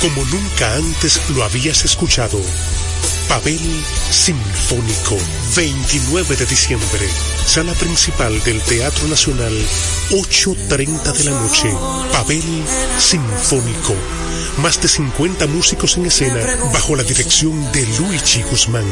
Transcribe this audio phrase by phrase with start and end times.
[0.00, 2.40] como nunca antes lo habías escuchado.
[3.28, 3.60] Pavel
[4.10, 5.16] Sinfónico,
[5.54, 7.08] 29 de diciembre,
[7.44, 9.52] sala principal del Teatro Nacional,
[10.10, 11.74] 8.30 de la noche.
[12.12, 12.64] Pavel
[12.98, 13.94] Sinfónico,
[14.58, 16.40] más de 50 músicos en escena
[16.72, 18.84] bajo la dirección de Luigi Guzmán.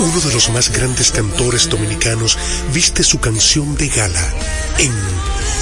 [0.00, 2.38] Uno de los más grandes cantores dominicanos
[2.72, 4.34] viste su canción de gala
[4.78, 4.92] en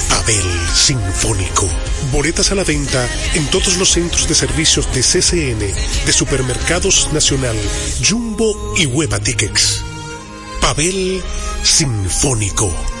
[0.09, 1.67] Pavel Sinfónico.
[2.11, 5.59] Boletas a la venta en todos los centros de servicios de CCN,
[6.05, 7.57] de Supermercados Nacional,
[8.07, 9.83] Jumbo y Hueva Tickets.
[10.61, 11.21] Pavel
[11.63, 13.00] Sinfónico.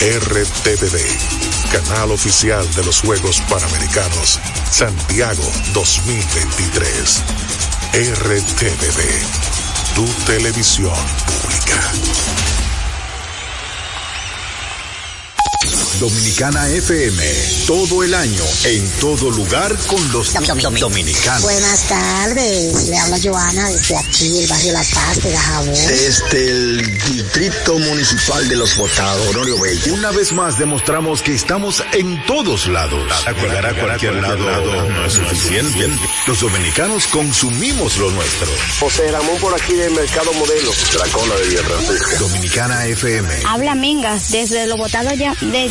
[0.00, 0.98] RTVD,
[1.72, 4.38] canal oficial de los Juegos Panamericanos
[4.70, 5.42] Santiago
[5.72, 7.22] 2023.
[7.92, 10.94] RTVD, tu televisión
[11.26, 12.63] pública.
[16.00, 17.22] Dominicana FM,
[17.66, 20.32] todo el año, en todo lugar con los
[20.80, 21.42] dominicanos.
[21.42, 25.74] Buenas tardes, le habla Joana desde aquí, el barrio La Paz de Dajabón.
[25.74, 29.94] Desde el Distrito Municipal de los Botados, Honorio Bello.
[29.94, 33.02] Una vez más demostramos que estamos en todos lados.
[33.40, 35.88] Llegar a cualquier lado no es suficiente.
[36.26, 38.48] Los dominicanos consumimos lo nuestro.
[38.80, 41.60] José Ramón por aquí del Mercado Modelo, la cola de Villa.
[42.18, 43.42] Dominicana FM.
[43.46, 45.68] Habla Mingas desde los botados de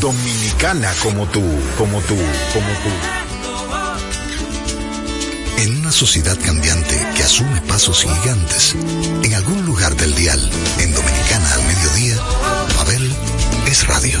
[0.00, 1.42] Dominicana como tú,
[1.76, 2.90] como tú, como tú.
[5.58, 8.76] En una sociedad cambiante que asume pasos gigantes,
[9.24, 10.38] en algún lugar del dial,
[10.78, 12.16] en Dominicana al mediodía,
[12.76, 13.12] Pavel
[13.66, 14.20] es radio.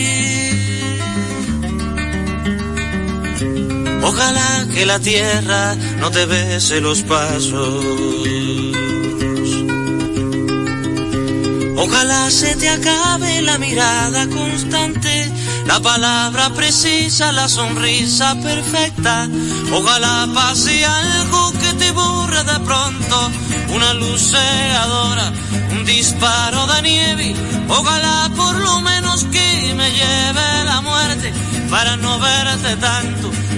[4.03, 7.83] Ojalá que la tierra no te bese los pasos.
[11.77, 15.31] Ojalá se te acabe la mirada constante,
[15.65, 19.27] la palabra precisa, la sonrisa perfecta.
[19.71, 23.31] Ojalá pase algo que te borre de pronto,
[23.73, 25.31] una luz cegadora,
[25.71, 27.35] un disparo de nieve.
[27.67, 31.33] Ojalá por lo menos que me lleve la muerte
[31.69, 33.40] para no verte tanto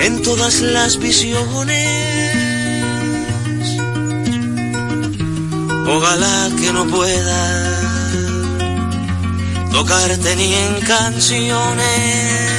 [0.00, 2.34] en todas las visiones.
[5.86, 7.74] Ojalá que no pueda
[9.72, 12.54] tocarte ni en canciones.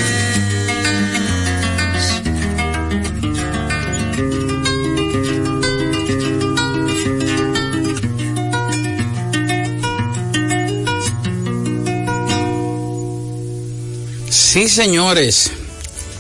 [14.29, 15.51] Sí, señores.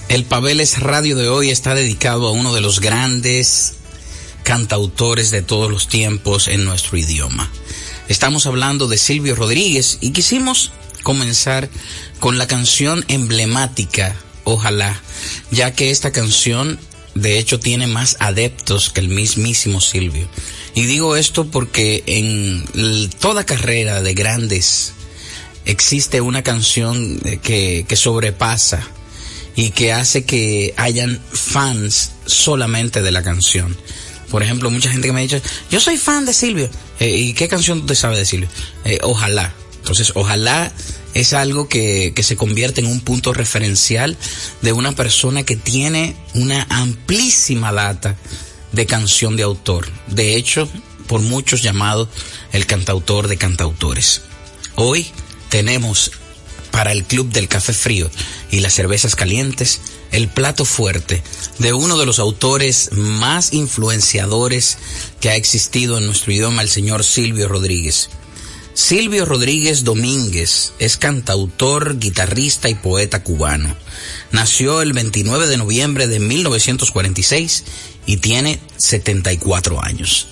[0.07, 3.73] El Pabeles Radio de hoy está dedicado a uno de los grandes
[4.43, 7.51] cantautores de todos los tiempos en nuestro idioma.
[8.07, 10.71] Estamos hablando de Silvio Rodríguez y quisimos
[11.01, 11.69] comenzar
[12.19, 15.01] con la canción emblemática, Ojalá,
[15.49, 16.79] ya que esta canción
[17.15, 20.29] de hecho tiene más adeptos que el mismísimo Silvio.
[20.75, 22.63] Y digo esto porque en
[23.19, 24.93] toda carrera de grandes
[25.65, 28.87] existe una canción que, que sobrepasa
[29.55, 33.75] y que hace que hayan fans solamente de la canción.
[34.29, 36.69] Por ejemplo, mucha gente que me ha dicho, yo soy fan de Silvio.
[36.99, 38.49] Eh, ¿Y qué canción te sabe de Silvio?
[38.83, 39.53] Eh, ojalá.
[39.77, 40.71] Entonces, ojalá
[41.13, 44.17] es algo que, que se convierte en un punto referencial
[44.61, 48.15] de una persona que tiene una amplísima data
[48.71, 49.87] de canción de autor.
[50.07, 50.67] De hecho,
[51.07, 52.09] por muchos llamado
[52.51, 54.23] el cantautor de cantautores.
[54.75, 55.07] Hoy
[55.49, 56.11] tenemos
[56.75, 58.11] para el Club del Café Frío
[58.51, 59.79] y las cervezas calientes
[60.11, 61.23] el plato fuerte
[61.57, 64.77] de uno de los autores más influenciadores
[65.21, 68.09] que ha existido en nuestro idioma, el señor Silvio Rodríguez.
[68.73, 73.73] Silvio Rodríguez Domínguez es cantautor, guitarrista y poeta cubano.
[74.33, 77.63] Nació el 29 de noviembre de 1946
[78.05, 80.27] y tiene 74 años.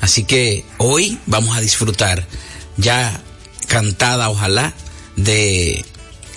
[0.00, 2.24] Así que hoy vamos a disfrutar
[2.76, 3.20] ya
[3.66, 4.74] cantada, ojalá,
[5.18, 5.84] de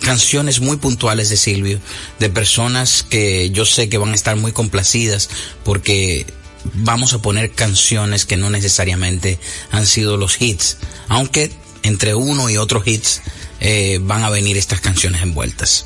[0.01, 1.79] canciones muy puntuales de Silvio,
[2.19, 5.29] de personas que yo sé que van a estar muy complacidas
[5.63, 6.25] porque
[6.73, 9.39] vamos a poner canciones que no necesariamente
[9.71, 11.51] han sido los hits, aunque
[11.83, 13.21] entre uno y otro hits
[13.59, 15.85] eh, van a venir estas canciones envueltas.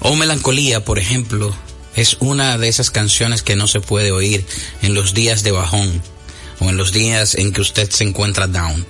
[0.00, 1.54] O Melancolía, por ejemplo,
[1.96, 4.44] es una de esas canciones que no se puede oír
[4.82, 6.02] en los días de bajón
[6.60, 8.86] o en los días en que usted se encuentra down.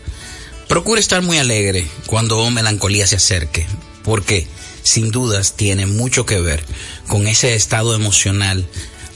[0.69, 3.67] Procure estar muy alegre cuando Melancolía se acerque,
[4.03, 4.47] porque
[4.83, 6.65] sin dudas tiene mucho que ver
[7.09, 8.67] con ese estado emocional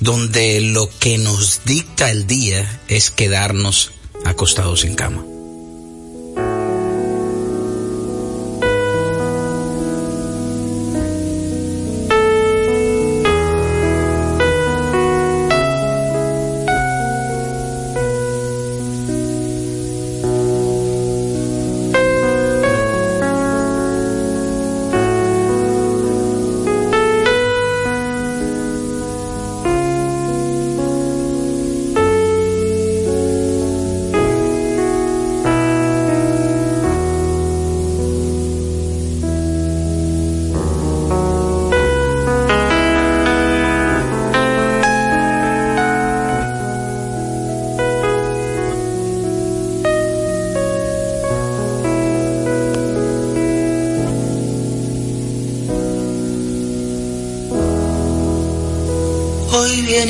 [0.01, 3.93] donde lo que nos dicta el día es quedarnos
[4.25, 5.25] acostados en cama.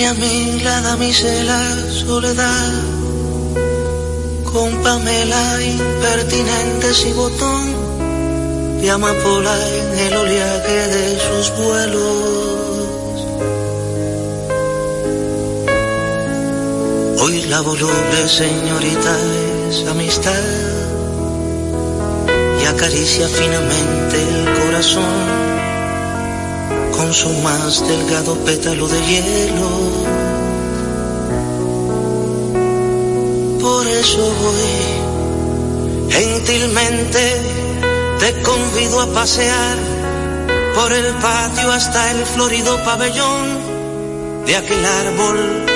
[0.08, 1.60] A mí la damisela
[1.90, 2.72] soledad,
[4.50, 13.26] con Pamela impertinente y botón de amapola en el oleaje de sus vuelos.
[17.20, 19.16] Hoy la voluble señorita
[19.68, 20.44] es amistad
[22.62, 25.47] y acaricia finamente el corazón
[26.98, 29.70] con su más delgado pétalo de hielo.
[33.60, 37.40] Por eso voy, gentilmente
[38.18, 39.76] te convido a pasear
[40.74, 43.46] por el patio hasta el florido pabellón
[44.44, 45.66] de aquel árbol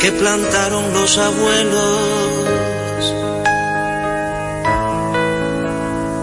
[0.00, 1.98] que plantaron los abuelos.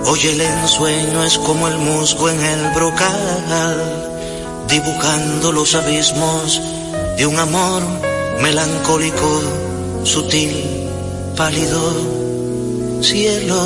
[0.07, 4.14] Hoy el ensueño es como el musgo en el brocal
[4.67, 6.62] dibujando los abismos
[7.17, 7.81] de un amor
[8.41, 9.41] melancólico,
[10.03, 10.51] sutil,
[11.36, 12.25] pálido
[13.01, 13.62] cielo.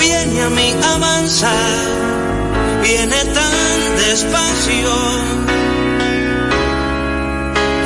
[0.00, 1.86] Viene a mí avanzar,
[2.82, 4.92] viene tan despacio,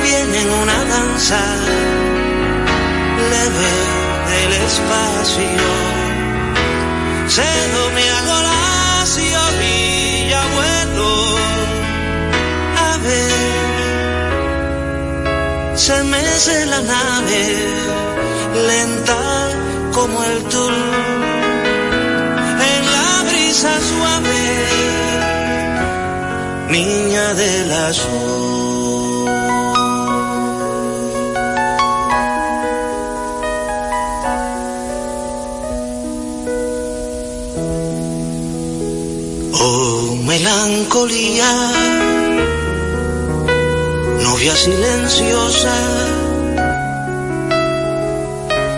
[0.03, 1.41] viene en una danza
[3.31, 3.73] leve
[4.31, 5.69] del espacio.
[7.27, 8.50] Cedo me hago
[9.11, 11.11] lacio y vuelo
[12.77, 13.31] a ver.
[15.77, 17.43] Se mece la nave,
[18.67, 19.49] lenta
[19.93, 20.73] como el tul,
[22.73, 24.43] en la brisa suave,
[26.69, 28.60] niña del azul.
[40.41, 41.51] Melancolía,
[44.23, 45.75] novia silenciosa,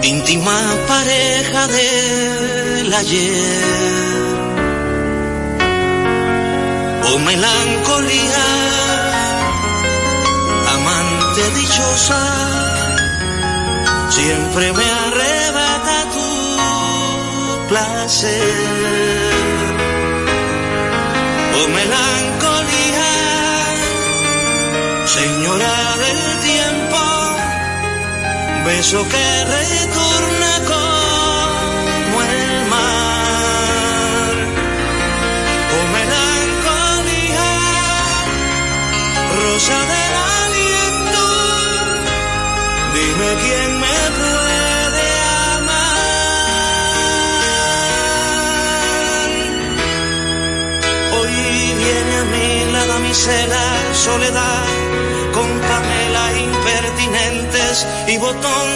[0.02, 4.36] íntima pareja del ayer.
[7.08, 8.46] Oh, melancolía,
[10.76, 12.24] amante dichosa,
[14.10, 19.33] siempre me arrebata tu placer
[21.68, 23.12] melancolía,
[25.06, 27.02] señora del tiempo,
[28.66, 34.34] beso que retorna como el mar.
[35.76, 37.52] Oh melancolía,
[39.42, 41.26] rosa del aliento,
[42.96, 43.73] dime quién
[52.86, 54.66] damisela soledad
[55.34, 58.70] con camela impertinentes y botón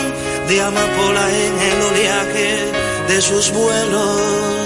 [0.47, 2.71] de amapola en el oleaje
[3.07, 4.57] de sus vuelos.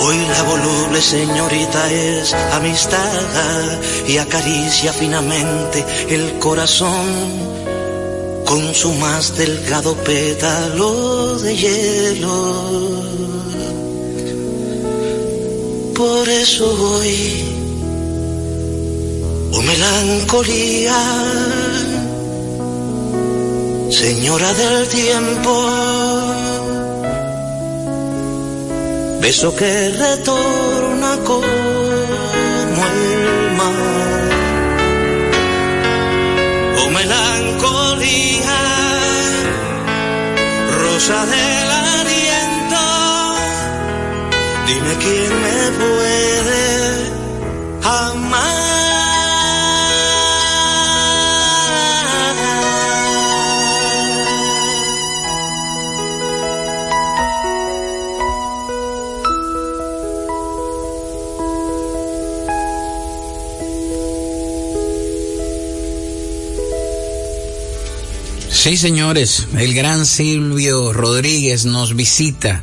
[0.00, 7.58] Hoy la voluble señorita es amistad y acaricia finamente el corazón
[8.46, 12.97] con su más delgado pétalo de hielo.
[15.98, 17.44] Por eso hoy,
[19.52, 20.96] oh melancolía,
[23.90, 25.52] señora del tiempo,
[29.20, 31.42] beso que retorna como
[32.94, 34.28] el mar.
[36.80, 38.58] Oh melancolía,
[40.80, 42.07] rosa del aliento,
[44.68, 46.18] dime quién me puede.
[68.68, 72.62] Sí, señores, el gran Silvio Rodríguez nos visita.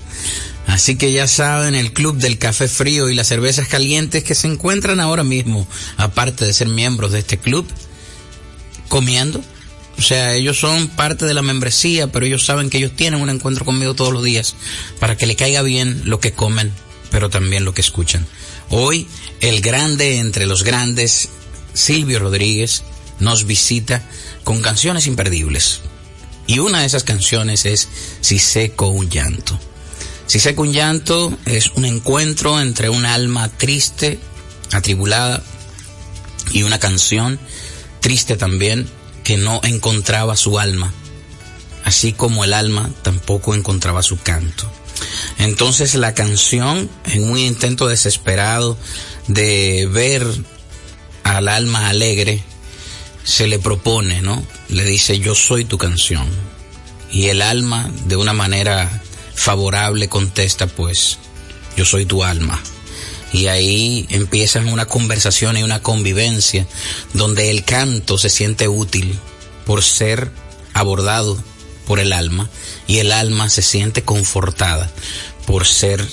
[0.75, 4.47] Así que ya saben, el club del café frío y las cervezas calientes que se
[4.47, 5.65] encuentran ahora mismo,
[5.95, 7.65] aparte de ser miembros de este club,
[8.89, 9.41] comiendo.
[9.97, 13.29] O sea, ellos son parte de la membresía, pero ellos saben que ellos tienen un
[13.29, 14.57] encuentro conmigo todos los días
[14.99, 16.73] para que le caiga bien lo que comen,
[17.09, 18.27] pero también lo que escuchan.
[18.69, 19.07] Hoy,
[19.39, 21.29] el grande entre los grandes,
[21.73, 22.83] Silvio Rodríguez,
[23.21, 24.03] nos visita
[24.43, 25.79] con canciones imperdibles.
[26.47, 27.87] Y una de esas canciones es
[28.19, 29.57] Si seco un llanto.
[30.27, 34.19] Si seco un llanto es un encuentro entre un alma triste,
[34.71, 35.43] atribulada,
[36.51, 37.39] y una canción
[37.99, 38.87] triste también
[39.23, 40.93] que no encontraba su alma,
[41.83, 44.71] así como el alma tampoco encontraba su canto.
[45.37, 48.77] Entonces la canción, en un intento desesperado
[49.27, 50.25] de ver
[51.23, 52.43] al alma alegre,
[53.23, 54.45] se le propone, ¿no?
[54.69, 56.27] Le dice, yo soy tu canción.
[57.11, 59.01] Y el alma, de una manera
[59.35, 61.19] favorable, contesta, pues,
[61.77, 62.61] yo soy tu alma.
[63.31, 66.65] Y ahí empiezan una conversación y una convivencia
[67.13, 69.19] donde el canto se siente útil
[69.65, 70.31] por ser
[70.73, 71.37] abordado
[71.85, 72.49] por el alma
[72.87, 74.89] y el alma se siente confortada
[75.45, 76.05] por ser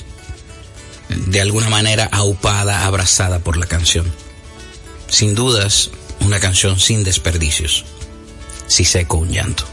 [1.09, 4.13] de alguna manera aupada, abrazada por la canción.
[5.09, 7.85] Sin dudas, una canción sin desperdicios.
[8.67, 9.67] Si seco un llanto.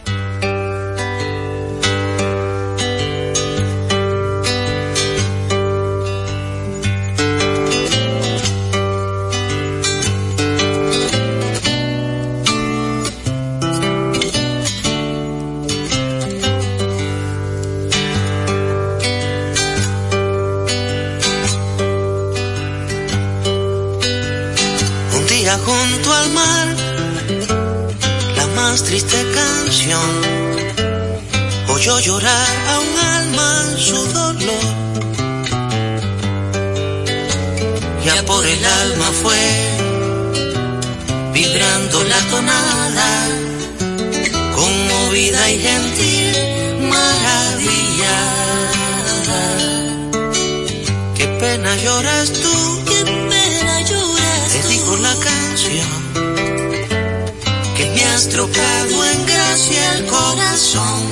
[58.59, 61.09] Trocado en gracia el corazón.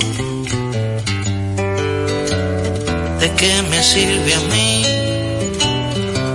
[3.20, 4.82] ¿De qué me sirve a mí?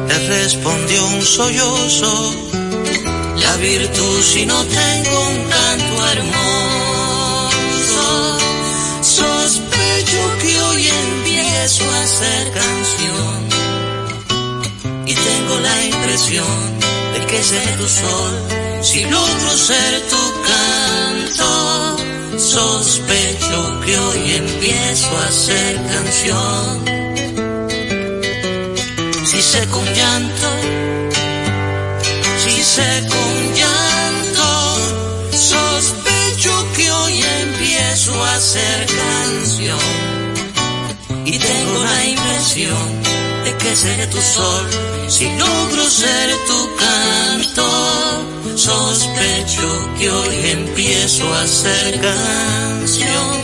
[0.07, 2.33] Le respondió un sollozo,
[3.37, 6.37] la virtud si no tengo un canto hermoso.
[9.01, 13.37] Sospecho que hoy empiezo a hacer canción
[15.05, 16.79] y tengo la impresión
[17.13, 18.33] de que seré tu sol
[18.81, 20.22] si logro ser tu
[22.37, 26.85] Sospecho que hoy empiezo a hacer canción.
[29.25, 30.49] Si sé con llanto,
[32.37, 34.47] si sé con llanto,
[35.31, 39.79] sospecho que hoy empiezo a hacer canción.
[41.25, 43.12] Y tengo la impresión
[43.43, 44.65] de que seré tu sol
[45.07, 47.67] si logro ser tu canto.
[48.55, 53.35] Sospecho que hoy empiezo a hacer canción.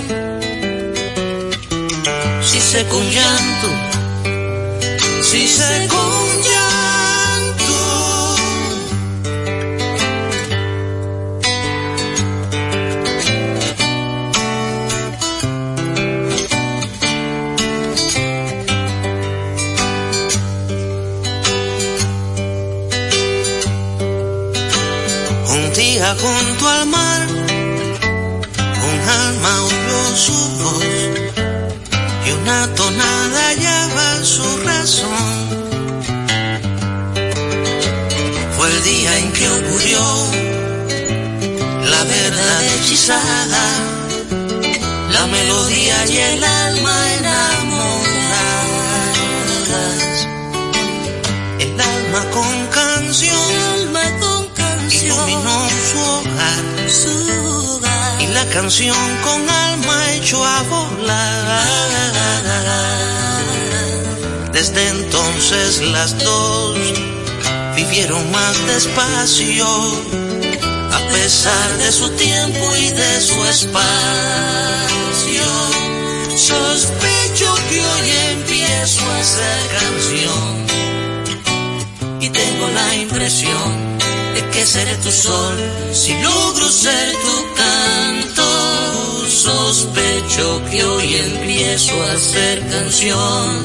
[2.42, 3.70] Si sé con llanto,
[5.22, 6.59] si sé con llanto.
[26.00, 27.28] Día junto al mar,
[28.90, 30.84] un alma oyó su voz
[32.26, 35.36] y una tonada hallaba su razón.
[38.56, 40.00] Fue el día en que ocurrió
[41.94, 43.66] la verdad hechizada,
[45.12, 48.00] la melodía y el alma enamoradas.
[51.60, 52.59] El alma con
[58.62, 61.64] canción con alma echó a volar.
[64.52, 66.78] Desde entonces las dos
[67.78, 69.66] vivieron más despacio,
[70.92, 73.78] a pesar de su tiempo y de su espacio.
[76.36, 80.66] Sospecho que hoy empiezo a hacer canción
[82.20, 83.98] y tengo la impresión
[84.36, 85.56] de que seré tu sol
[85.94, 87.49] si logro ser tu.
[89.40, 93.64] Sospecho que hoy empiezo a hacer canción.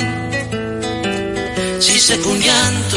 [1.81, 2.97] Si sé con llanto,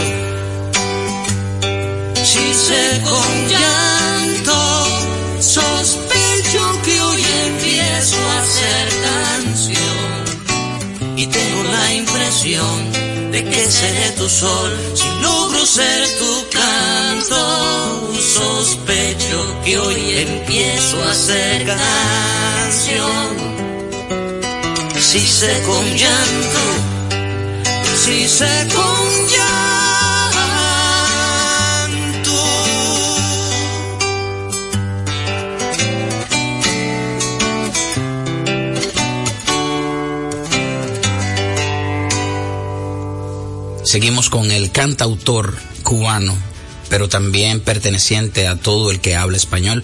[2.23, 4.57] si sé con llanto,
[5.41, 10.11] sospecho que hoy empiezo a hacer canción
[11.15, 12.91] y tengo la impresión
[13.31, 16.47] de que seré tu sol si logro ser tu
[17.29, 18.13] canto.
[18.13, 23.37] Sospecho que hoy empiezo a hacer canción.
[24.99, 26.59] Si sé con llanto,
[28.03, 29.57] si sé con llanto.
[43.83, 46.35] Seguimos con el cantautor cubano,
[46.89, 49.84] pero también perteneciente a todo el que habla español,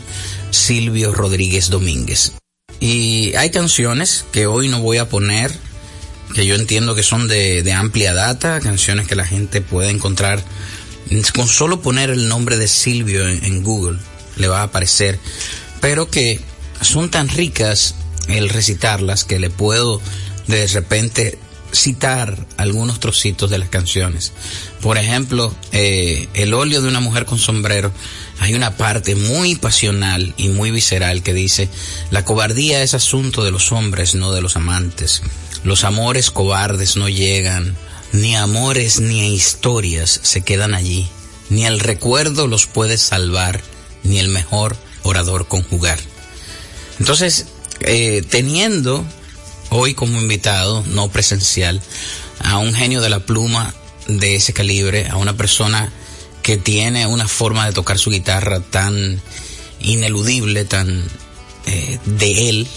[0.52, 2.34] Silvio Rodríguez Domínguez.
[2.80, 5.52] Y hay canciones que hoy no voy a poner,
[6.34, 10.44] que yo entiendo que son de, amplia data, canciones que la gente puede encontrar
[11.36, 14.00] con solo poner el nombre de Silvio en Google,
[14.38, 15.20] le va a aparecer,
[15.80, 16.40] pero que
[16.82, 17.96] son tan ricas
[18.28, 20.02] el recitarlas que le puedo
[20.48, 21.38] de repente
[21.74, 24.32] citar algunos trocitos de las canciones.
[24.82, 27.92] Por ejemplo, eh, El óleo de una mujer con sombrero.
[28.40, 31.70] Hay una parte muy pasional y muy visceral que dice,
[32.12, 35.22] la cobardía es asunto de los hombres, no de los amantes.
[35.64, 37.76] Los amores cobardes no llegan,
[38.12, 41.08] ni amores ni historias se quedan allí,
[41.50, 43.62] ni el recuerdo los puede salvar,
[44.04, 46.00] ni el mejor orador conjugar.
[47.00, 47.46] Entonces,
[47.82, 49.06] eh, teniendo
[49.74, 51.82] hoy como invitado, no presencial,
[52.40, 53.74] a un genio de la pluma
[54.08, 55.92] de ese calibre, a una persona
[56.42, 59.22] que tiene una forma de tocar su guitarra tan
[59.80, 61.04] ineludible, tan
[61.66, 62.68] eh, de él,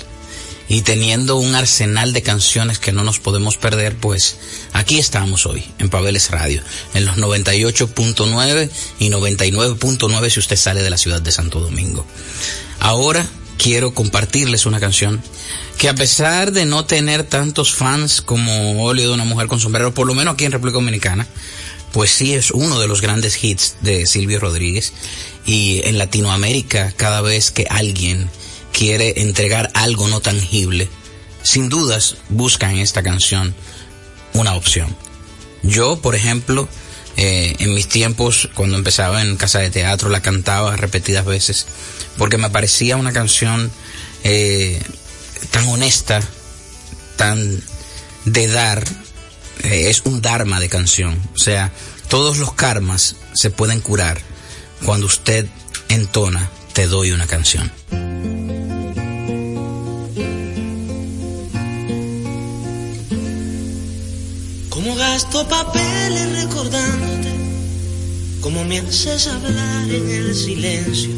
[0.69, 4.37] y teniendo un arsenal de canciones que no nos podemos perder, pues
[4.73, 6.63] aquí estamos hoy en Pabeles Radio,
[6.95, 12.05] en los 98.9 y 99.9 si usted sale de la ciudad de Santo Domingo.
[12.81, 13.29] Ahora
[13.59, 15.23] quiero compartirles una canción
[15.79, 19.95] que a pesar de no tener tantos fans como Óleo de una mujer con sombrero,
[19.95, 21.27] por lo menos aquí en República Dominicana,
[21.93, 24.93] pues sí es uno de los grandes hits de Silvio Rodríguez
[25.45, 28.31] y en Latinoamérica cada vez que alguien
[28.73, 30.89] quiere entregar algo no tangible,
[31.43, 33.55] sin dudas busca en esta canción
[34.35, 34.95] una opción.
[35.63, 36.69] Yo, por ejemplo,
[37.17, 41.67] eh, en mis tiempos, cuando empezaba en casa de teatro, la cantaba repetidas veces,
[42.19, 43.71] porque me parecía una canción
[44.23, 44.81] eh,
[45.51, 46.21] tan honesta,
[47.17, 47.63] tan
[48.27, 48.85] de dar,
[49.63, 51.19] eh, es un dharma de canción.
[51.35, 51.73] O sea,
[52.09, 54.21] todos los karmas se pueden curar
[54.85, 55.47] cuando usted
[55.89, 57.73] entona Te doy una canción.
[64.87, 67.33] Como gasto papeles recordándote,
[68.41, 71.11] como me haces hablar en el silencio,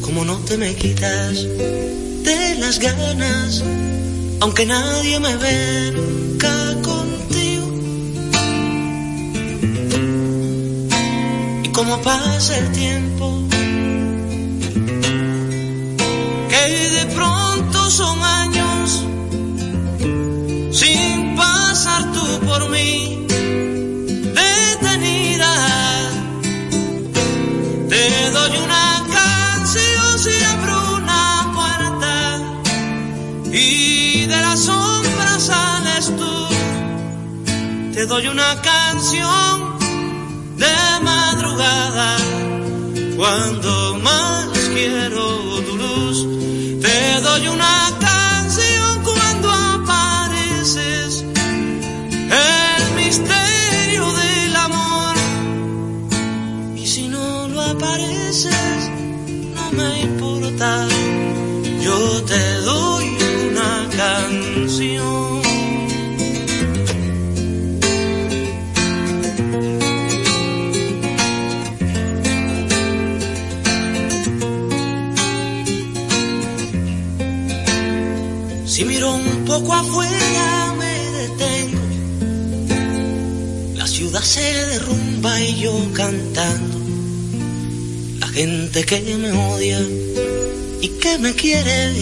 [0.00, 3.62] como no te me quitas de las ganas,
[4.40, 7.66] aunque nadie me ve nunca contigo.
[11.64, 13.44] Y como pasa el tiempo,
[16.48, 19.02] que de pronto son años
[20.72, 21.11] sin
[21.82, 23.26] pasar tú por mí
[24.38, 25.52] detenida.
[27.88, 28.86] Te doy una
[29.18, 31.24] canción si abro una
[31.56, 32.14] puerta
[33.52, 36.34] y de la sombra sales tú.
[37.94, 39.54] Te doy una canción
[40.62, 42.16] de madrugada
[43.16, 45.24] cuando más quiero
[45.66, 46.18] tu luz.
[46.80, 47.81] Te doy una
[60.62, 63.06] Yo te doy
[63.50, 65.42] una canción.
[78.66, 81.82] Si miro un poco afuera me detengo.
[83.74, 86.78] La ciudad se derrumba y yo cantando.
[88.20, 89.80] La gente que me odia
[91.02, 91.92] que me quiere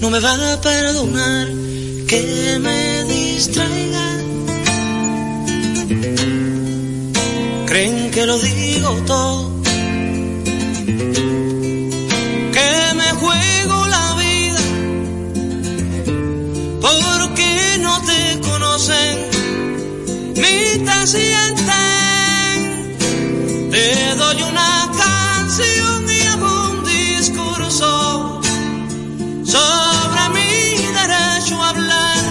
[0.00, 1.46] no me va a perdonar
[2.08, 4.06] que me distraiga.
[7.66, 9.62] Creen que lo digo todo.
[12.56, 14.64] Que me juego la vida
[16.80, 19.14] porque no te conocen
[20.42, 21.72] ni te.
[23.70, 24.51] Te doy una
[29.52, 30.50] sobre mi
[30.98, 32.22] derecho a hablar.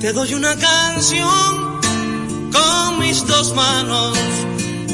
[0.00, 1.80] Te doy una canción
[2.56, 4.16] con mis dos manos,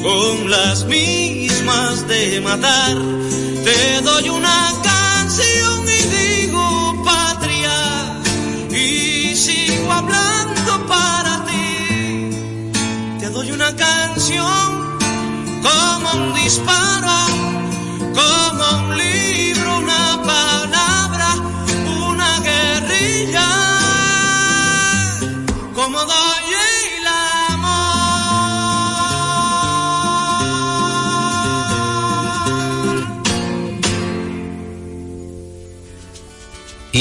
[0.02, 2.96] con las mismas de matar.
[3.66, 4.58] Te doy una
[4.92, 7.78] canción y digo patria
[8.70, 12.30] y sigo hablando para ti.
[13.20, 14.66] Te doy una canción
[15.66, 17.18] como un disparo,
[18.18, 19.15] como un libro,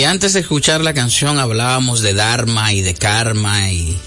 [0.05, 3.99] Antes de escuchar la canción hablábamos de Dharma y de karma y,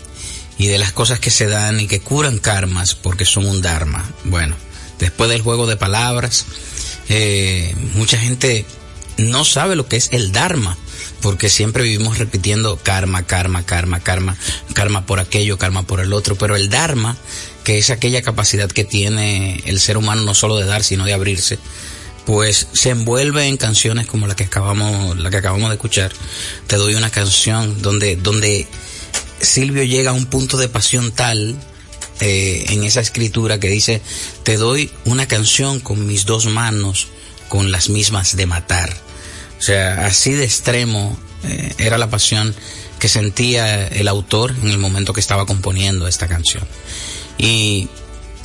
[0.57, 4.09] y de las cosas que se dan y que curan karmas porque son un Dharma.
[4.25, 4.55] Bueno,
[5.01, 6.47] después del juego de palabras,
[7.09, 8.65] eh, mucha gente
[9.17, 10.79] no sabe lo que es el Dharma
[11.21, 14.37] porque siempre vivimos repitiendo karma, karma, karma, karma,
[14.75, 17.17] karma por aquello, karma por el otro, pero el Dharma,
[17.65, 21.13] que es aquella capacidad que tiene el ser humano no solo de dar, sino de
[21.13, 21.59] abrirse,
[22.29, 26.13] pues se envuelve en canciones como la que acabamos, la que acabamos de escuchar.
[26.67, 28.69] Te doy una canción donde, donde
[29.41, 31.57] Silvio llega a un punto de pasión tal
[32.21, 34.03] eh, en esa escritura que dice,
[34.43, 37.07] te doy una canción con mis dos manos,
[37.49, 38.95] con las mismas de matar.
[39.59, 42.55] O sea, así de extremo eh, era la pasión
[42.99, 46.69] que sentía el autor en el momento que estaba componiendo esta canción.
[47.39, 47.89] Y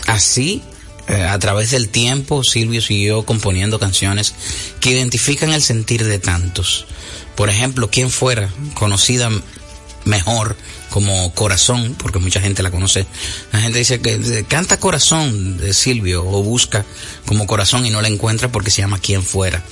[0.07, 0.63] así,
[1.07, 4.33] eh, a través del tiempo, Silvio siguió componiendo canciones
[4.79, 6.85] que identifican el sentir de tantos.
[7.35, 9.29] Por ejemplo, ¿quién fuera conocida
[10.05, 10.55] mejor
[10.89, 13.07] como Corazón, porque mucha gente la conoce.
[13.51, 16.85] La gente dice que canta Corazón de Silvio o busca
[17.25, 19.63] como Corazón y no la encuentra porque se llama Quien fuera.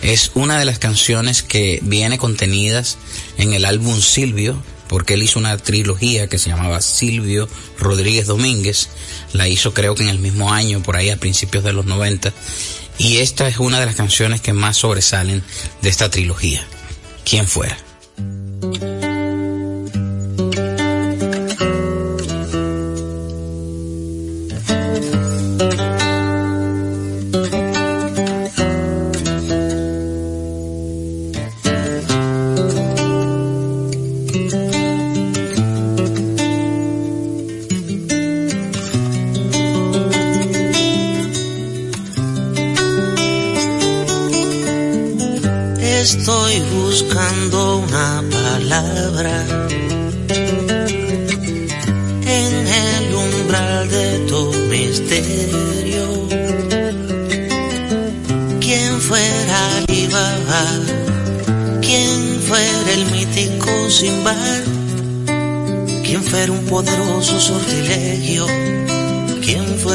[0.00, 2.98] Es una de las canciones que viene contenidas
[3.36, 7.48] en el álbum Silvio, porque él hizo una trilogía que se llamaba Silvio
[7.78, 8.88] Rodríguez Domínguez.
[9.32, 12.32] La hizo creo que en el mismo año, por ahí a principios de los 90.
[12.98, 15.44] Y esta es una de las canciones que más sobresalen
[15.80, 16.66] de esta trilogía.
[17.24, 17.78] Quien fuera.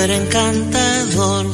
[0.06, 1.46] ¿Quién fuera encantador?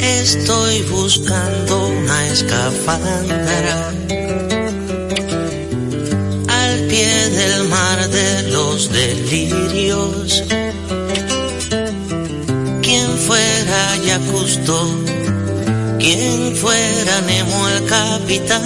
[0.00, 3.88] Estoy buscando una escafandra
[6.48, 10.44] al pie del mar de los delirios.
[12.82, 15.13] Quien fuera Yacusto,
[16.14, 18.62] quien fuera Nemo el capitán,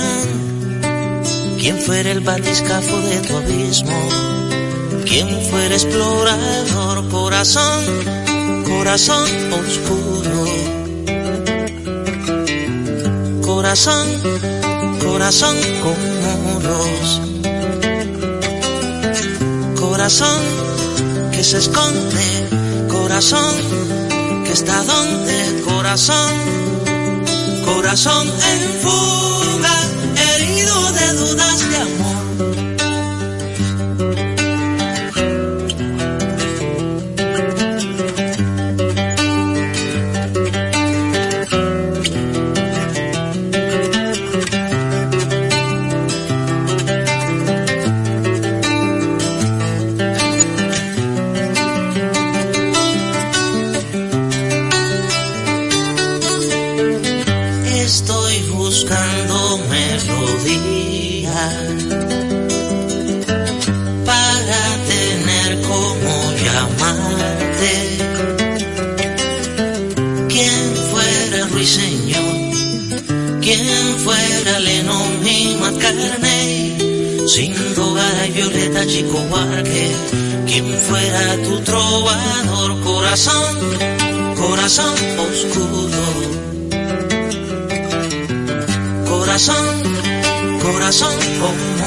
[1.59, 4.09] quien fuera el batiscafo de tu abismo,
[5.07, 7.85] quien fuera explorador, corazón,
[8.67, 10.79] corazón oscuro
[13.43, 14.07] corazón,
[15.03, 15.99] corazón con
[16.45, 17.21] muros.
[19.81, 20.43] Corazón
[21.33, 22.49] que se esconde,
[22.89, 23.55] corazón
[24.45, 26.68] que está donde, corazón,
[27.75, 29.88] corazón en fuga,
[78.87, 79.93] Chico Huarque,
[80.47, 83.57] quien fuera tu trovador, corazón,
[84.37, 86.39] corazón oscuro
[89.07, 89.83] corazón,
[90.63, 91.79] corazón con.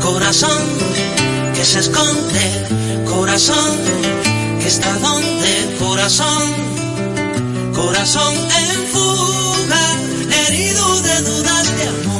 [0.00, 0.62] Corazón
[1.54, 2.66] que se esconde,
[3.08, 3.76] corazón
[4.60, 6.42] que está donde, corazón,
[7.74, 9.84] corazón en fuga,
[10.46, 12.19] herido de dudas de amor.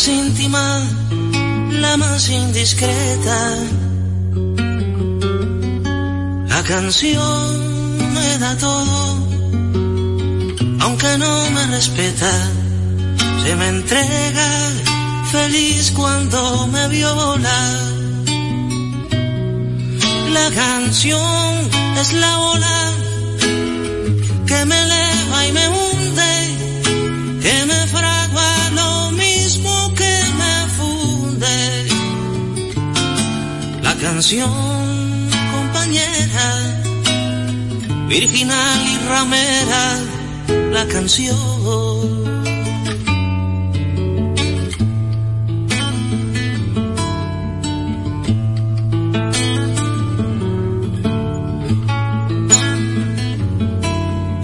[0.00, 0.80] Más íntima,
[1.72, 3.56] la más indiscreta.
[6.48, 9.18] La canción me da todo,
[10.80, 12.32] aunque no me respeta,
[13.42, 14.48] se me entrega
[15.32, 17.60] feliz cuando me viola.
[20.32, 22.92] La canción es la ola
[24.46, 25.79] que me eleva y me
[34.20, 34.52] canción,
[35.50, 36.48] compañera,
[38.06, 39.98] virginal y ramera,
[40.72, 41.38] la canción.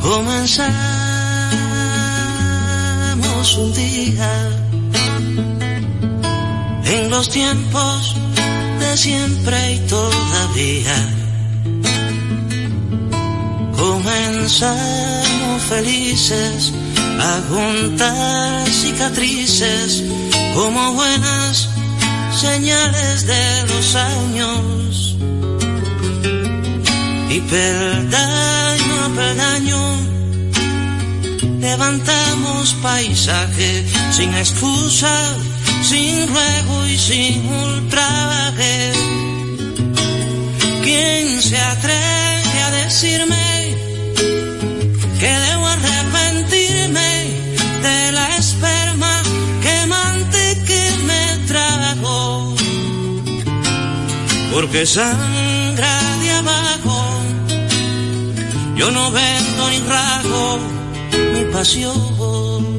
[0.00, 0.78] comenzamos
[3.58, 4.30] un día
[6.86, 8.16] en los tiempos
[8.96, 10.96] siempre y todavía.
[13.76, 16.72] Comenzamos felices
[17.20, 20.02] a juntar cicatrices
[20.54, 21.68] como buenas
[22.40, 25.16] señales de los años.
[27.28, 29.96] Y peldaño a peldaño
[31.60, 35.34] levantamos paisaje sin excusa,
[35.86, 38.92] sin ruego y sin ultraje.
[40.82, 43.76] ¿Quién se atreve a decirme
[45.20, 47.10] que debo arrepentirme
[47.86, 49.22] de la esperma
[49.62, 52.56] quemante que me trajo?
[54.52, 56.98] Porque sangra de abajo,
[58.74, 60.58] yo no vendo ni rajo
[61.34, 62.75] mi pasión.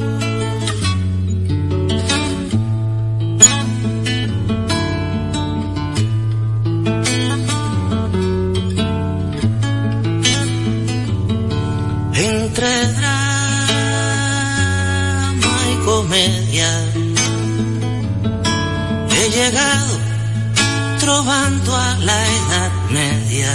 [21.18, 23.52] Trovando a la edad media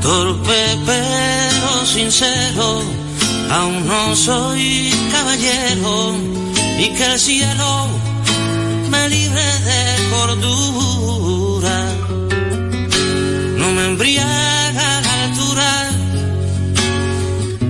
[0.00, 2.82] torpe pero sincero,
[3.50, 6.14] aún no soy caballero
[6.78, 7.88] y que el cielo
[8.90, 11.78] me libre de cordura.
[13.60, 15.90] No me embriaga la altura,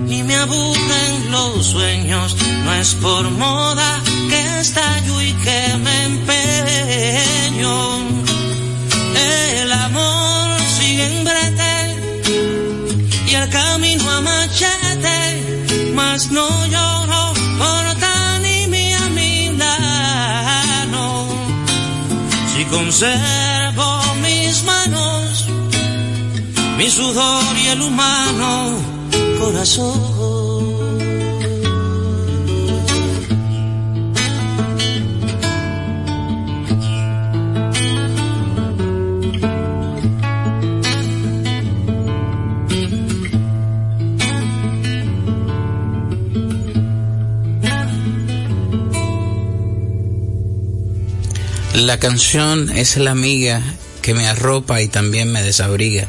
[0.06, 4.07] ni me aburren los sueños, no es por moda
[4.60, 7.76] estallo y que me empeño.
[9.60, 11.76] El amor sigue en brete
[13.26, 15.18] y el camino a machete,
[15.94, 21.06] mas no lloro por tan y mi Milano.
[22.52, 23.88] Si conservo
[24.22, 25.46] mis manos,
[26.76, 28.72] mi sudor y el humano
[29.38, 30.47] corazón.
[51.78, 53.62] La canción es la amiga
[54.02, 56.08] que me arropa y también me desabriga,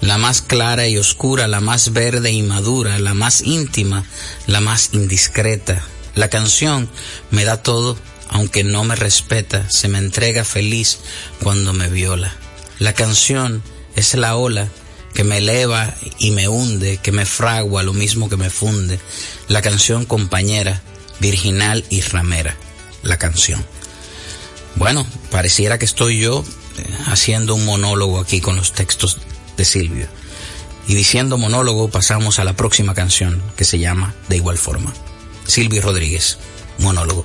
[0.00, 4.06] la más clara y oscura, la más verde y madura, la más íntima,
[4.46, 5.82] la más indiscreta.
[6.14, 6.88] La canción
[7.30, 7.98] me da todo,
[8.30, 11.00] aunque no me respeta, se me entrega feliz
[11.42, 12.34] cuando me viola.
[12.78, 13.62] La canción
[13.94, 14.70] es la ola
[15.12, 18.98] que me eleva y me hunde, que me fragua lo mismo que me funde.
[19.46, 20.80] La canción compañera,
[21.20, 22.56] virginal y ramera.
[23.02, 23.62] La canción.
[24.76, 26.44] Bueno, pareciera que estoy yo
[26.78, 29.18] eh, haciendo un monólogo aquí con los textos
[29.56, 30.08] de Silvio.
[30.88, 34.92] Y diciendo monólogo pasamos a la próxima canción que se llama De igual forma.
[35.46, 36.38] Silvio Rodríguez,
[36.78, 37.24] monólogo.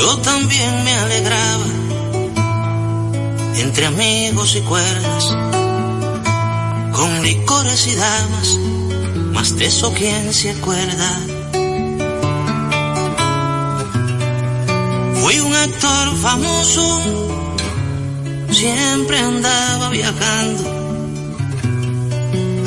[0.00, 1.66] Yo también me alegraba
[3.56, 5.24] entre amigos y cuerdas,
[6.96, 8.58] con licores y damas,
[9.34, 11.20] más de eso quién se acuerda.
[15.20, 16.82] Fui un actor famoso,
[18.50, 20.62] siempre andaba viajando.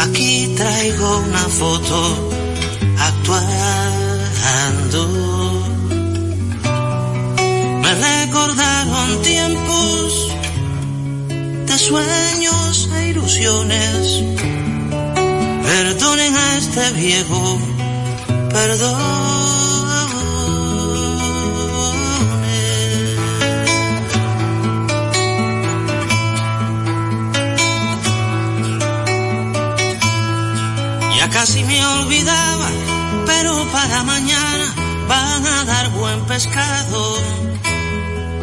[0.01, 2.29] Aquí traigo una foto
[2.99, 4.13] actuando.
[8.01, 10.31] Recordaron tiempos
[11.67, 14.23] de sueños e ilusiones.
[15.63, 17.59] Perdonen a este viejo,
[18.51, 19.33] perdón.
[31.33, 32.69] casi me olvidaba,
[33.25, 34.73] pero para mañana
[35.07, 37.42] van a dar buen pescado.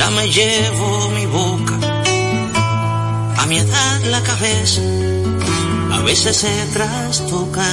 [0.00, 1.78] ya me llevo mi boca,
[3.36, 4.80] a mi edad la cabeza,
[5.92, 7.68] a veces se trastoca.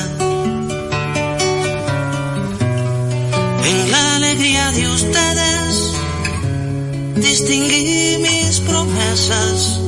[3.69, 5.71] En la alegría de ustedes,
[7.15, 9.80] distinguí mis promesas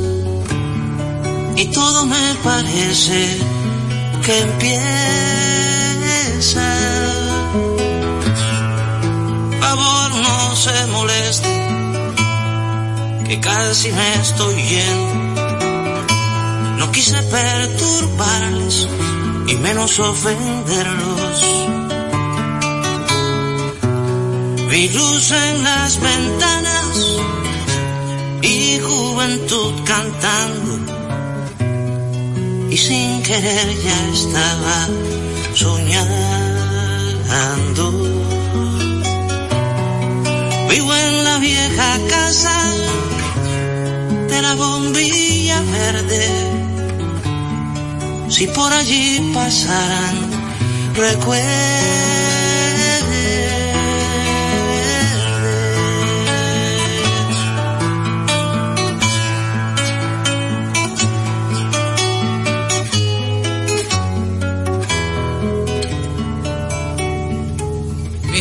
[1.58, 3.22] y todo me parece
[4.26, 5.50] que empieza.
[9.60, 11.49] Favor no se moleste,
[13.30, 15.42] que casi me estoy yendo.
[16.80, 18.88] No quise perturbarles
[19.48, 21.42] y menos ofenderlos.
[24.72, 26.98] Vi luz en las ventanas
[28.42, 30.80] y juventud cantando.
[32.72, 34.88] Y sin querer ya estaba
[35.54, 36.50] soñando.
[40.70, 42.60] Vivo en la vieja casa
[44.30, 46.28] de la bombilla verde.
[48.30, 50.16] Si por allí pasaran
[50.96, 52.00] recuerdos.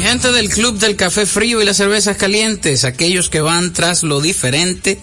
[0.09, 4.23] gente del Club del Café Frío y las Cervezas Calientes, aquellos que van tras lo
[4.23, 4.99] diferente,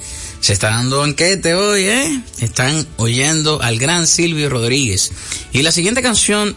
[0.46, 2.22] se está dando banquete hoy, ¿eh?
[2.40, 5.12] Están oyendo al gran Silvio Rodríguez.
[5.54, 6.56] Y la siguiente canción,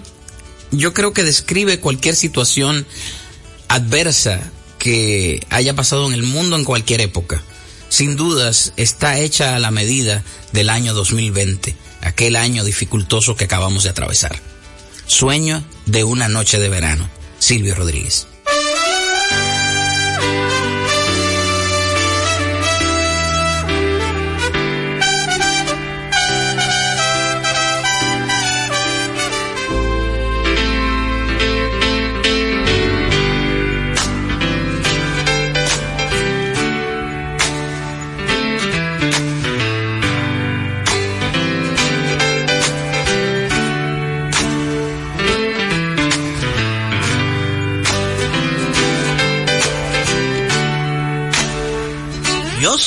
[0.70, 2.86] yo creo que describe cualquier situación
[3.68, 4.42] adversa
[4.78, 7.42] que haya pasado en el mundo en cualquier época.
[7.88, 10.22] Sin dudas, está hecha a la medida
[10.52, 14.38] del año 2020, aquel año dificultoso que acabamos de atravesar.
[15.06, 17.08] Sueño de una noche de verano.
[17.38, 18.27] Silvio Rodríguez.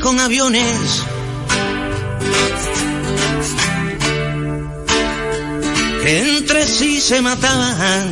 [0.00, 1.04] Con aviones.
[6.02, 8.04] Que entre sí se mataban.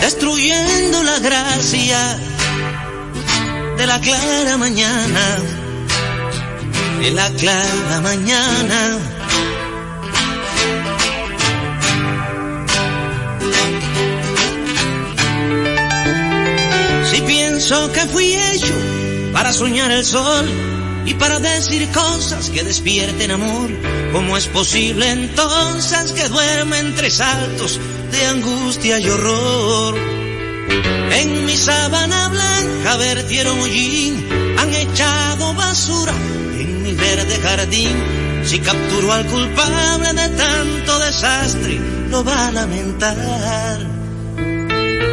[0.00, 2.18] Destruyendo la gracia
[3.76, 5.36] de la clara mañana.
[7.00, 9.11] De la clara mañana.
[17.92, 18.74] Que fui hecho
[19.32, 20.48] para soñar el sol
[21.04, 23.70] y para decir cosas que despierten amor,
[24.12, 27.78] ¿cómo es posible entonces que duerme entre saltos
[28.10, 29.96] de angustia y horror?
[31.12, 34.26] En mi sábana blanca vertieron hollín,
[34.58, 36.12] han echado basura
[36.58, 38.22] en mi verde jardín.
[38.44, 41.80] Si capturo al culpable de tanto desastre,
[42.10, 43.91] lo va a lamentar.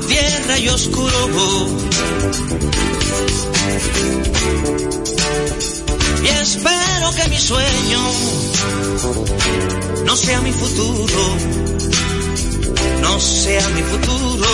[0.00, 1.68] tierra y oscuro.
[6.22, 8.00] Y espero que mi sueño
[10.04, 11.36] no sea mi futuro,
[13.00, 14.46] no sea mi futuro.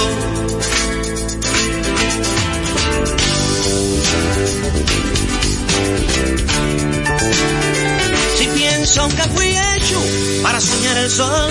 [8.38, 10.00] Si pienso que fui hecho
[10.42, 11.50] para soñar el sol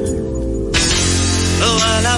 [1.83, 2.11] A.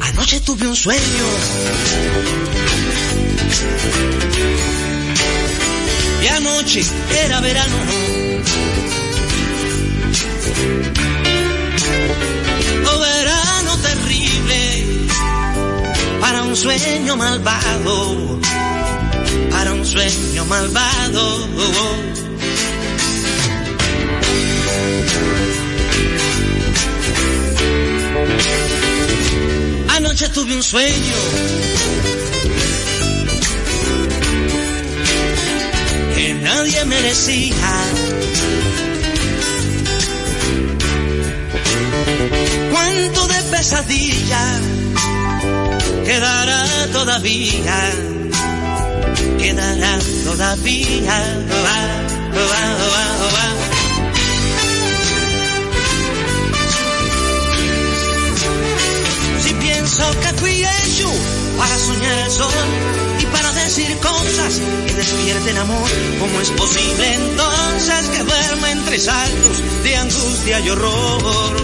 [0.00, 1.00] Anoche tuve un sueño.
[6.22, 6.84] Y anoche
[7.24, 8.19] era verano.
[16.80, 18.40] Sueño malvado.
[19.50, 21.24] Para un sueño malvado.
[29.96, 31.18] Anoche tuve un sueño.
[36.14, 37.72] Que nadie merecía.
[42.72, 44.79] Cuánto de pesadilla
[46.10, 47.78] quedará todavía.
[49.38, 51.18] Quedará todavía.
[51.64, 51.78] Va.
[59.44, 61.08] Si pienso que fui hecho
[61.58, 62.68] para soñar el sol
[63.20, 64.52] y para decir cosas
[64.86, 71.56] que despierten amor, ¿cómo es posible entonces que duerma entre saltos de angustia y horror?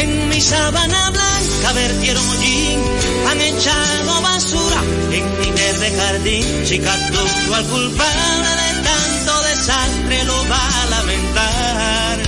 [0.00, 1.33] En mi sábana blanca
[1.72, 2.80] vertieron hollín,
[3.28, 6.44] han echado basura en mi verde jardín.
[6.66, 12.18] Si capturo al culpable de tanto desastre, lo va a lamentar.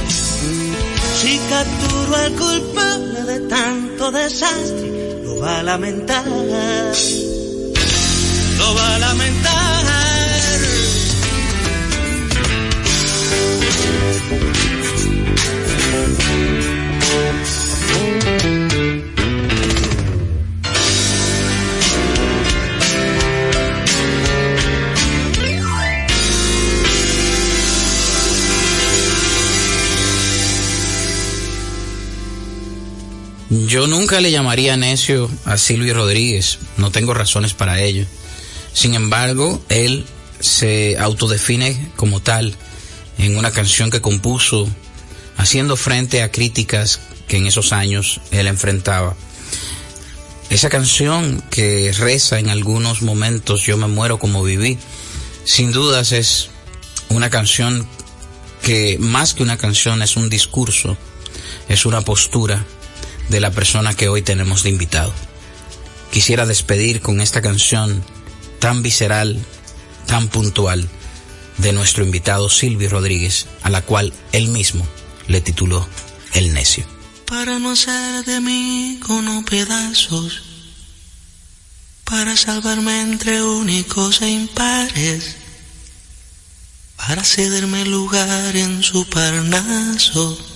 [1.20, 6.24] Si capturo al culpable de tanto desastre, lo va a lamentar.
[8.59, 9.76] Lo va a lamentar.
[33.87, 38.05] Nunca le llamaría necio a Silvio Rodríguez, no tengo razones para ello.
[38.72, 40.05] Sin embargo, él
[40.41, 42.57] se autodefine como tal
[43.16, 44.68] en una canción que compuso
[45.37, 49.14] haciendo frente a críticas que en esos años él enfrentaba.
[50.51, 54.78] Esa canción que reza en algunos momentos Yo me muero como viví,
[55.45, 56.51] sin dudas es
[57.09, 57.89] una canción
[58.62, 60.97] que más que una canción es un discurso,
[61.68, 62.64] es una postura
[63.28, 65.12] de la persona que hoy tenemos de invitado.
[66.10, 68.04] Quisiera despedir con esta canción
[68.58, 69.38] tan visceral,
[70.06, 70.88] tan puntual
[71.58, 74.86] de nuestro invitado Silvio Rodríguez, a la cual él mismo
[75.26, 75.86] le tituló
[76.32, 76.84] El necio.
[77.26, 80.42] Para no hacer de mí con pedazos,
[82.04, 85.36] para salvarme entre únicos e impares,
[86.96, 90.55] para cederme lugar en su parnaso,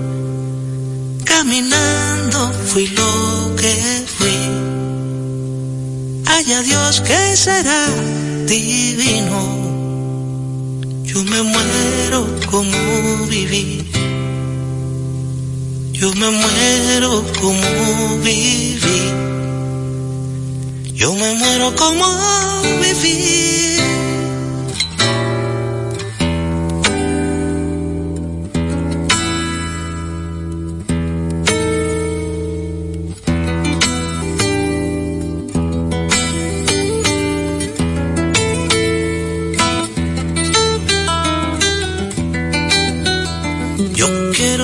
[1.31, 3.73] Caminando fui lo que
[4.15, 4.39] fui.
[6.27, 7.87] Haya Dios que será
[8.45, 9.39] divino.
[11.03, 12.19] Yo me muero
[12.51, 12.77] como
[13.27, 13.89] viví.
[15.93, 19.01] Yo me muero como viví.
[20.93, 22.07] Yo me muero como
[22.81, 23.77] viví.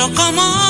[0.00, 0.69] Yo me muero como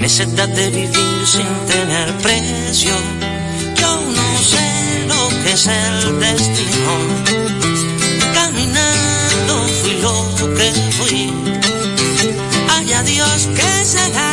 [0.00, 2.94] necesidad de vivir sin tener precio.
[3.76, 6.92] Yo no sé lo que es el destino,
[8.34, 11.32] caminando fui lo que fui.
[12.70, 14.32] Haya Dios que será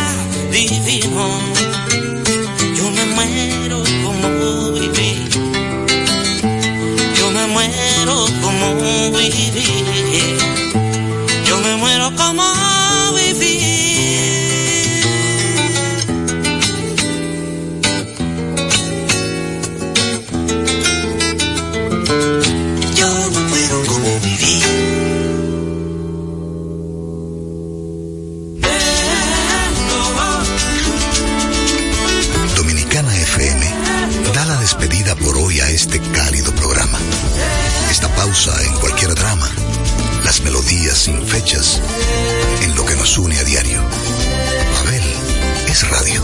[0.52, 1.40] divino,
[2.78, 5.30] yo me muero como viví,
[7.18, 8.76] yo me muero como
[9.12, 9.97] viví.
[40.68, 41.82] Melodías sin fechas,
[42.62, 43.82] en lo que nos une a diario.
[44.80, 45.04] Abel
[45.68, 46.22] es radio.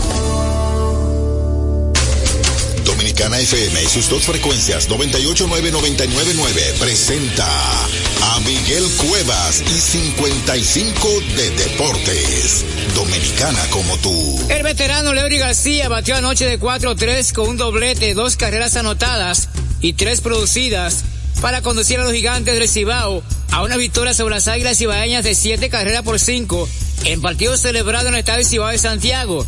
[2.84, 12.64] Dominicana FM y sus dos frecuencias 989-999 presenta a Miguel Cuevas y 55 de Deportes.
[12.94, 14.46] Dominicana como tú.
[14.50, 19.48] El veterano Leury García batió anoche de 4-3 con un doblete, dos carreras anotadas
[19.80, 21.04] y tres producidas
[21.40, 23.22] para conducir a los gigantes de Cibao
[23.54, 26.68] a una victoria sobre las águilas cibaeñas de 7 carreras por 5
[27.04, 29.46] en partido celebrado en el estadio Cibao de Santiago.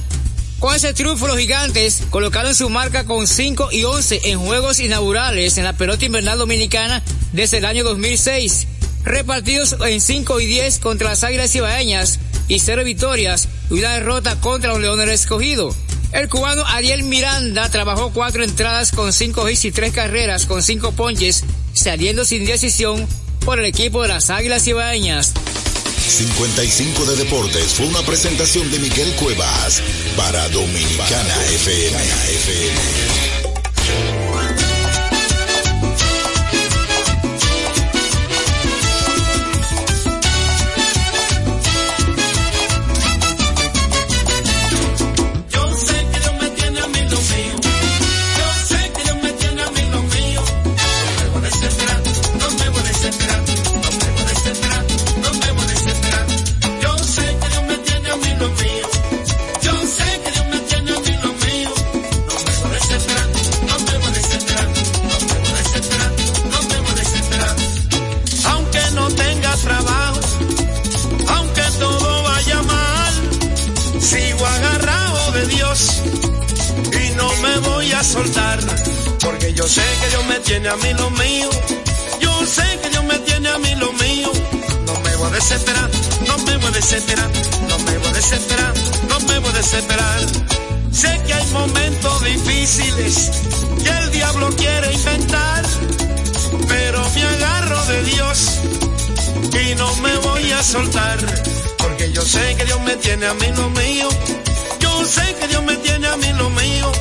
[0.60, 5.58] Con ese triunfo los gigantes colocaron su marca con 5 y 11 en juegos inaugurales
[5.58, 7.02] en la pelota invernal dominicana
[7.32, 8.68] desde el año 2006,
[9.02, 14.40] repartidos en 5 y 10 contra las águilas cibaeñas y 0 victorias y una derrota
[14.40, 15.74] contra los leones escogido.
[16.12, 20.92] El cubano Ariel Miranda trabajó cuatro entradas con 5 hits y 3 carreras con 5
[20.92, 21.42] ponches,
[21.72, 23.04] saliendo sin decisión
[23.46, 25.32] por el equipo de las águilas cibaeñas.
[25.96, 29.80] 55 de Deportes fue una presentación de Miguel Cuevas
[30.16, 31.96] para Dominicana FM.
[32.34, 34.15] FM.
[102.96, 104.08] Tiene a mí lo mío.
[104.80, 106.92] Yo sé que Dios me tiene a mí lo mío.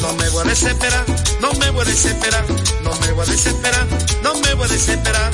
[0.00, 1.04] No me voy a desesperar,
[1.40, 2.44] no me voy a desesperar,
[2.82, 3.86] no me voy a desesperar,
[4.22, 5.30] no me voy a desesperar.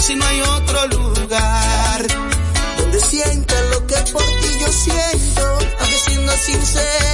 [0.00, 2.06] si no hay otro lugar
[2.78, 7.13] donde sientas lo que por ti yo siento, aunque siendo sincero.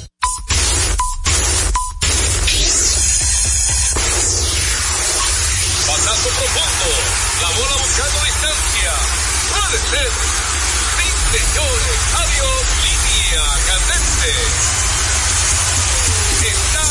[16.45, 16.85] Está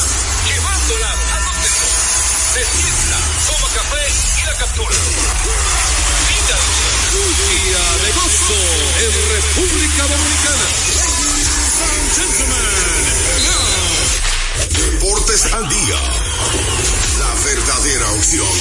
[0.47, 1.69] llevándola a donde
[2.55, 4.05] despierta, toma café
[4.37, 4.97] y la captura.
[6.29, 6.59] Vida
[7.13, 7.31] un
[8.03, 8.61] de gozo
[8.99, 10.67] en República Dominicana.
[12.17, 13.01] Gentlemen,
[14.71, 16.01] Deportes al día.
[17.19, 18.59] La verdadera opción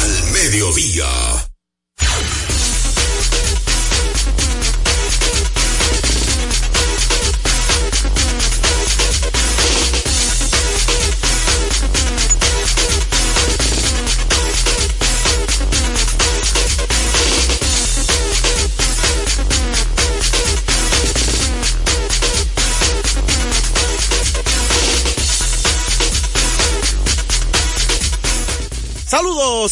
[0.00, 1.53] al mediodía.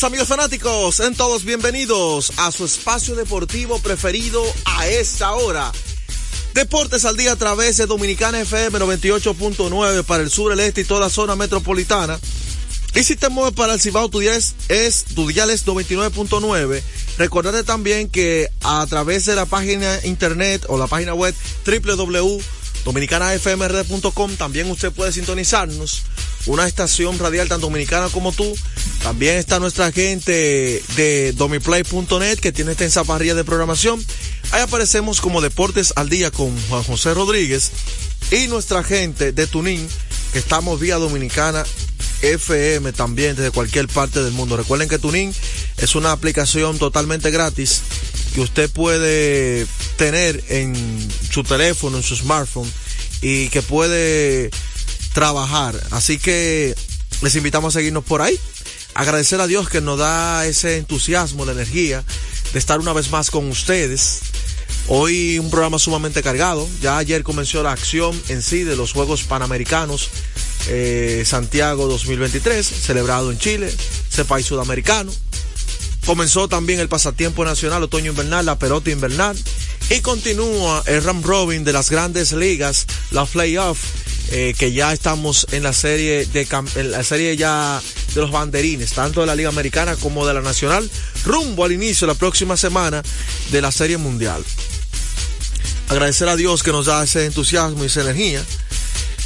[0.00, 5.70] Amigos fanáticos, en todos bienvenidos a su espacio deportivo preferido a esta hora.
[6.54, 10.84] Deportes al día a través de Dominicana FM 98.9 para el sur, el este y
[10.84, 12.18] toda la zona metropolitana.
[12.94, 16.82] Y si te mueves para el Cibao, tu dial es, es, tu dial es 99.9.
[17.18, 21.34] Recordate también que a través de la página internet o la página web
[21.66, 26.04] www.dominicanafmrd.com también usted puede sintonizarnos.
[26.46, 28.54] Una estación radial tan dominicana como tú.
[29.02, 34.04] También está nuestra gente de domiplay.net que tiene extensa parrilla de programación.
[34.50, 37.70] Ahí aparecemos como Deportes al Día con Juan José Rodríguez
[38.30, 39.86] y nuestra gente de Tunín,
[40.32, 41.64] que estamos vía Dominicana
[42.22, 44.56] FM también desde cualquier parte del mundo.
[44.56, 45.34] Recuerden que Tunin
[45.78, 47.82] es una aplicación totalmente gratis
[48.34, 49.66] que usted puede
[49.96, 50.74] tener en
[51.30, 52.70] su teléfono, en su smartphone
[53.20, 54.50] y que puede
[55.12, 55.80] trabajar.
[55.90, 56.74] Así que
[57.22, 58.38] les invitamos a seguirnos por ahí.
[58.94, 62.04] Agradecer a Dios que nos da ese entusiasmo, la energía
[62.52, 64.20] de estar una vez más con ustedes.
[64.88, 66.68] Hoy un programa sumamente cargado.
[66.80, 70.10] Ya ayer comenzó la acción en sí de los Juegos Panamericanos
[70.68, 73.72] eh, Santiago 2023, celebrado en Chile,
[74.10, 75.12] ese país sudamericano.
[76.06, 79.38] Comenzó también el pasatiempo nacional otoño invernal, la pelota invernal.
[79.90, 83.78] Y continúa el Ram Robin de las grandes ligas, la playoff,
[84.30, 86.46] eh, que ya estamos en la serie de
[86.76, 87.80] en la serie ya
[88.14, 90.88] de los banderines, tanto de la Liga Americana como de la Nacional,
[91.24, 93.02] rumbo al inicio la próxima semana
[93.50, 94.42] de la Serie Mundial.
[95.88, 98.42] Agradecer a Dios que nos da ese entusiasmo y esa energía.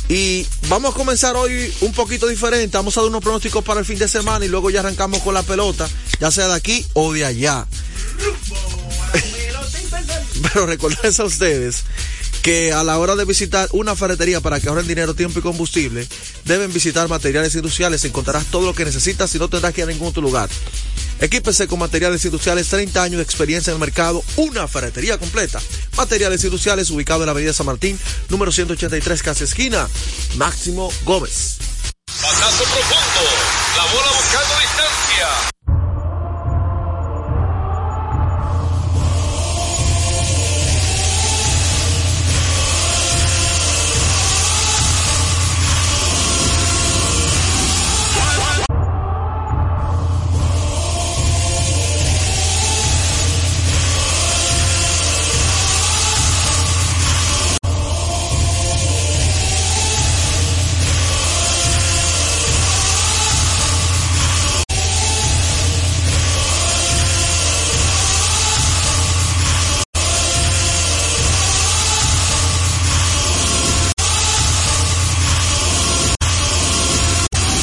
[0.09, 2.77] Y vamos a comenzar hoy un poquito diferente.
[2.77, 5.35] Vamos a dar unos pronósticos para el fin de semana y luego ya arrancamos con
[5.35, 5.89] la pelota,
[6.21, 7.67] ya sea de aquí o de allá.
[10.43, 11.85] Pero recordarles a ustedes
[12.47, 16.07] que a la hora de visitar una ferretería para que ahorren dinero, tiempo y combustible,
[16.45, 18.05] deben visitar materiales industriales.
[18.05, 20.49] Encontrarás todo lo que necesitas y no tendrás que ir a ningún otro lugar.
[21.19, 25.61] Equípese con materiales industriales, 30 años de experiencia en el mercado, una ferretería completa.
[25.97, 29.89] Materiales industriales ubicado en la avenida San Martín, número 183, casa esquina,
[30.37, 31.57] Máximo Gómez.
[32.07, 33.29] Profundo.
[33.77, 35.56] La bola buscando distancia.